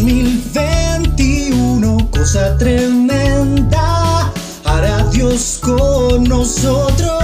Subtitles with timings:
[0.00, 4.32] 2021, cosa tremenda,
[4.64, 7.20] hará Dios con nosotros.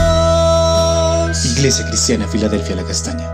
[1.57, 3.33] Iglesia Cristiana, Filadelfia, la Castaña.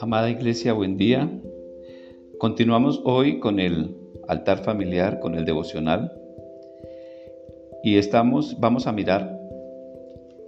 [0.00, 1.30] Amada Iglesia, buen día.
[2.38, 3.96] Continuamos hoy con el
[4.28, 6.12] altar familiar, con el devocional.
[7.82, 9.39] Y estamos, vamos a mirar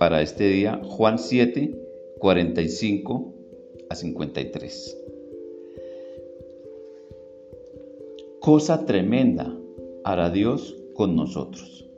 [0.02, 1.78] para este día Juan 7,
[2.18, 3.34] 45
[3.88, 4.98] a 53.
[8.40, 9.56] Cosa tremenda
[10.02, 11.88] hará Dios con nosotros.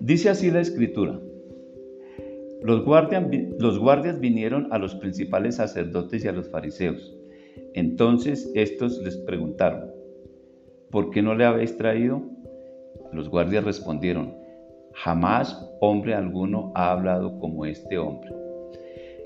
[0.00, 1.20] Dice así la escritura.
[2.62, 2.82] Los,
[3.58, 7.14] los guardias vinieron a los principales sacerdotes y a los fariseos.
[7.74, 9.90] Entonces estos les preguntaron,
[10.90, 12.22] ¿por qué no le habéis traído?
[13.12, 14.42] Los guardias respondieron,
[14.94, 18.30] jamás hombre alguno ha hablado como este hombre.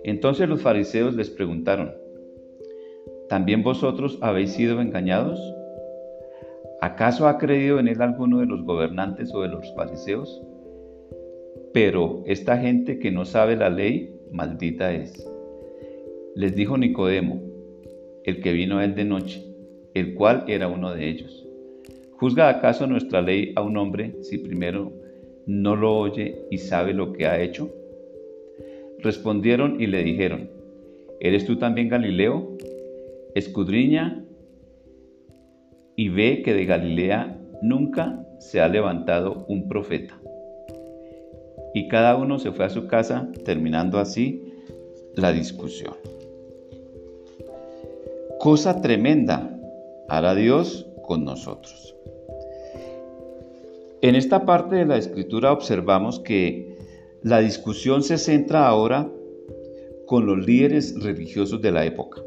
[0.05, 1.93] Entonces los fariseos les preguntaron,
[3.29, 5.41] ¿también vosotros habéis sido engañados?
[6.81, 10.43] ¿Acaso ha creído en él alguno de los gobernantes o de los fariseos?
[11.75, 15.29] Pero esta gente que no sabe la ley, maldita es.
[16.35, 17.43] Les dijo Nicodemo,
[18.25, 19.45] el que vino a él de noche,
[19.95, 21.47] el cual era uno de ellos.
[22.13, 24.93] ¿Juzga acaso nuestra ley a un hombre si primero
[25.49, 27.73] no lo oye y sabe lo que ha hecho?
[28.99, 30.51] Respondieron y le dijeron,
[31.21, 32.57] ¿eres tú también Galileo?
[33.35, 34.25] Escudriña
[35.97, 40.21] y ve que de Galilea nunca se ha levantado un profeta.
[41.73, 44.43] Y cada uno se fue a su casa, terminando así
[45.17, 45.95] la discusión.
[48.39, 49.59] Cosa tremenda
[50.09, 51.98] hará Dios con nosotros.
[54.01, 56.77] En esta parte de la escritura observamos que
[57.23, 59.11] la discusión se centra ahora
[60.07, 62.23] con los líderes religiosos de la época.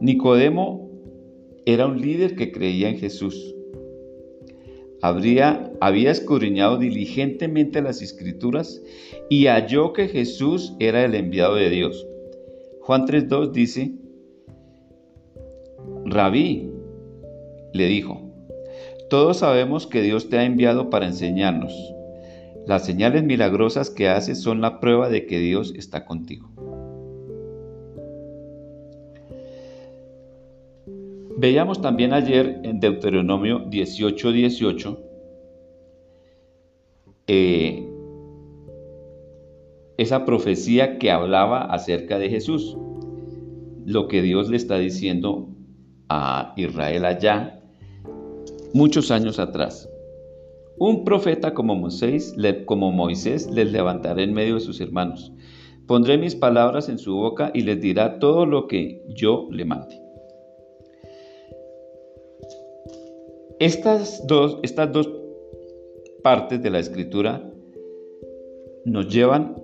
[0.00, 0.90] Nicodemo
[1.66, 3.54] era un líder que creía en Jesús.
[5.00, 5.70] Había
[6.10, 8.82] escudriñado diligentemente las escrituras
[9.30, 12.06] y halló que Jesús era el enviado de Dios.
[12.80, 13.92] Juan 3.2 dice,
[16.06, 16.72] Rabí
[17.72, 18.27] le dijo,
[19.08, 21.72] todos sabemos que Dios te ha enviado para enseñarnos.
[22.66, 26.50] Las señales milagrosas que haces son la prueba de que Dios está contigo.
[31.38, 35.04] Veíamos también ayer en Deuteronomio 18, 18
[37.28, 37.86] eh,
[39.98, 42.76] esa profecía que hablaba acerca de Jesús,
[43.84, 45.48] lo que Dios le está diciendo
[46.08, 47.57] a Israel allá
[48.78, 49.90] muchos años atrás.
[50.78, 55.32] Un profeta como Moisés, como Moisés les levantaré en medio de sus hermanos.
[55.88, 60.00] Pondré mis palabras en su boca y les dirá todo lo que yo le mande.
[63.58, 65.10] Estas dos, estas dos
[66.22, 67.50] partes de la escritura
[68.84, 69.60] nos llevan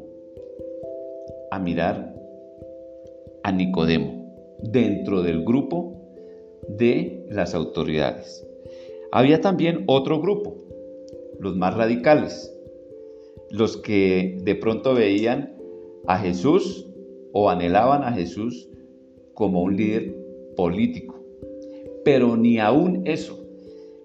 [1.53, 2.17] a mirar
[3.45, 6.03] a Nicodemo dentro del grupo
[6.69, 8.45] de las autoridades.
[9.15, 10.57] Había también otro grupo,
[11.41, 12.55] los más radicales,
[13.51, 15.57] los que de pronto veían
[16.07, 16.87] a Jesús
[17.33, 18.69] o anhelaban a Jesús
[19.33, 20.15] como un líder
[20.55, 21.19] político.
[22.05, 23.45] Pero ni aún eso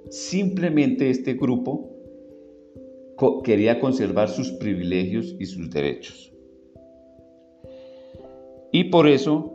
[0.10, 1.92] Simplemente este grupo
[3.44, 6.34] quería conservar sus privilegios y sus derechos.
[8.72, 9.54] Y por eso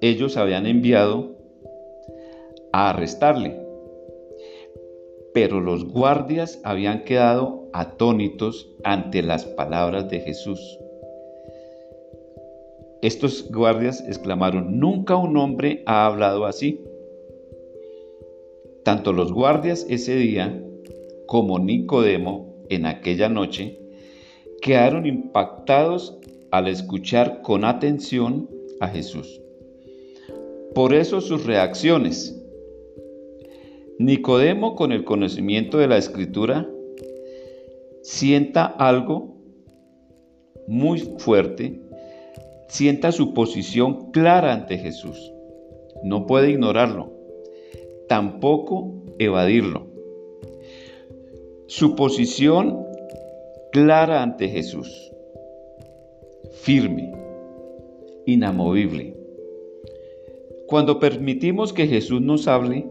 [0.00, 1.36] ellos habían enviado
[2.72, 3.61] a arrestarle.
[5.34, 10.60] Pero los guardias habían quedado atónitos ante las palabras de Jesús.
[13.02, 16.80] Estos guardias exclamaron, nunca un hombre ha hablado así.
[18.84, 20.62] Tanto los guardias ese día
[21.26, 23.78] como Nicodemo en aquella noche
[24.60, 26.16] quedaron impactados
[26.50, 28.48] al escuchar con atención
[28.80, 29.40] a Jesús.
[30.74, 32.41] Por eso sus reacciones.
[33.98, 36.68] Nicodemo con el conocimiento de la escritura
[38.02, 39.36] sienta algo
[40.66, 41.80] muy fuerte,
[42.68, 45.32] sienta su posición clara ante Jesús.
[46.02, 47.22] No puede ignorarlo
[48.12, 49.86] tampoco evadirlo.
[51.66, 52.84] Su posición
[53.70, 55.10] clara ante Jesús,
[56.50, 57.10] firme,
[58.26, 59.16] inamovible.
[60.66, 62.86] Cuando permitimos que Jesús nos hable,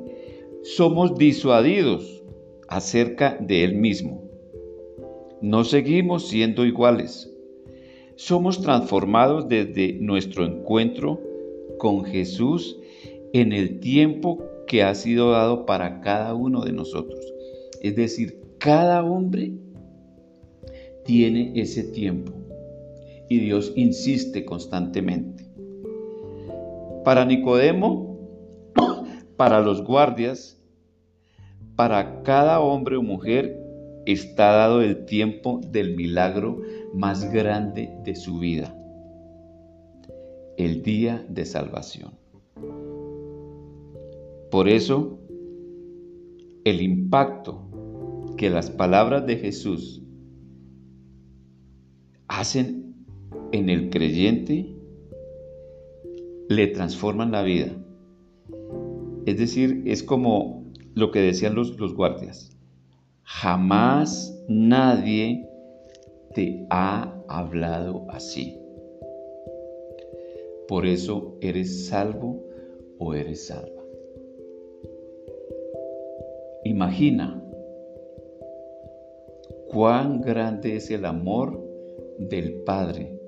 [0.63, 2.24] somos disuadidos
[2.68, 4.24] acerca de Él mismo.
[5.42, 7.28] No seguimos siendo iguales.
[8.16, 11.19] somos transformados desde nuestro encuentro
[11.80, 12.78] con Jesús
[13.34, 17.19] en el tiempo que ha sido dado para cada uno de nosotros.
[17.81, 19.54] Es decir, cada hombre
[21.04, 22.34] tiene ese tiempo
[23.28, 25.46] y Dios insiste constantemente.
[27.04, 28.11] Para Nicodemo,
[29.42, 30.62] para los guardias,
[31.76, 33.60] para cada hombre o mujer
[34.06, 36.62] está dado el tiempo del milagro
[36.94, 38.78] más grande de su vida,
[40.60, 42.12] el día de salvación.
[44.52, 45.18] Por eso,
[46.64, 47.64] el impacto
[48.38, 50.04] que las palabras de Jesús
[52.28, 52.94] hacen
[53.52, 54.76] en el creyente
[56.48, 57.76] le transforman la vida.
[59.25, 60.65] Es decir, es como
[60.95, 62.57] lo que decían los, los guardias.
[63.23, 65.47] Jamás nadie
[66.33, 68.57] te ha hablado así.
[70.68, 72.44] Por eso eres salvo
[72.97, 73.81] o eres salva.
[76.63, 77.44] Imagina
[79.69, 81.59] cuán grande es el amor
[82.19, 83.19] del Padre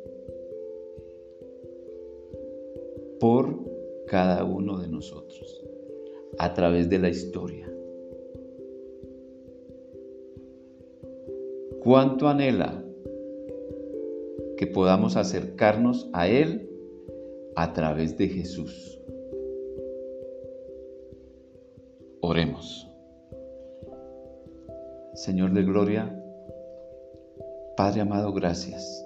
[3.19, 3.59] por
[4.07, 5.72] cada uno de nosotros
[6.37, 7.69] a través de la historia.
[11.83, 12.83] Cuánto anhela
[14.57, 16.69] que podamos acercarnos a Él
[17.55, 18.99] a través de Jesús.
[22.21, 22.89] Oremos.
[25.13, 26.19] Señor de Gloria,
[27.75, 29.05] Padre amado, gracias.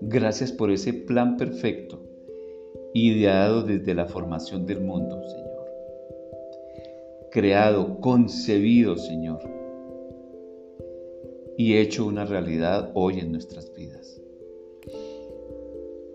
[0.00, 2.00] Gracias por ese plan perfecto,
[2.94, 5.47] ideado desde la formación del mundo, Señor.
[7.30, 9.58] Creado, concebido, Señor
[11.58, 14.22] y hecho una realidad hoy en nuestras vidas.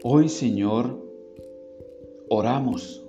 [0.02, 1.06] Hoy, Señor,
[2.30, 3.06] oramos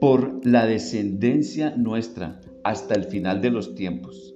[0.00, 4.34] por la descendencia nuestra hasta el final de los tiempos,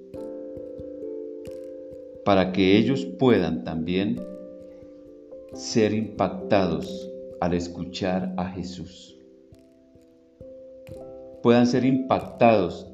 [2.23, 4.21] para que ellos puedan también
[5.53, 7.09] ser impactados
[7.41, 9.17] al escuchar a Jesús.
[11.43, 12.89] Puedan ser impactados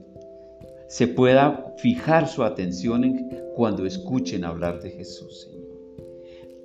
[0.89, 5.77] se pueda fijar su atención en cuando escuchen hablar de Jesús, Señor.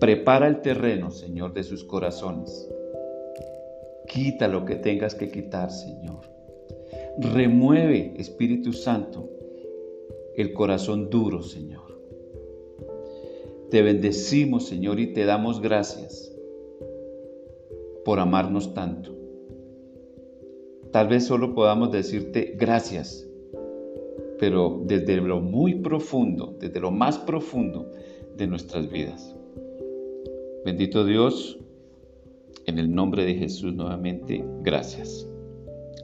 [0.00, 2.66] Prepara el terreno, Señor, de sus corazones.
[4.08, 6.22] Quita lo que tengas que quitar, Señor.
[7.18, 9.28] Remueve, Espíritu Santo,
[10.36, 12.00] el corazón duro, Señor.
[13.70, 16.34] Te bendecimos, Señor, y te damos gracias
[18.06, 19.23] por amarnos tanto.
[20.94, 23.26] Tal vez solo podamos decirte gracias
[24.38, 27.90] pero desde lo muy profundo, desde lo más profundo
[28.36, 29.34] de nuestras vidas.
[30.64, 31.58] Bendito Dios,
[32.66, 35.28] en el nombre de Jesús nuevamente, gracias.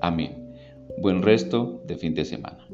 [0.00, 0.52] Amén.
[0.98, 2.66] Buen resto de fin de semana.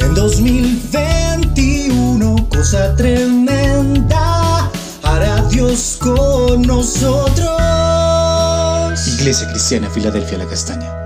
[0.00, 3.53] En 2021, cosa tremenda,
[5.74, 7.48] Con nosotros.
[9.18, 11.03] Iglesia Cristiana Filadelfia La Castaña.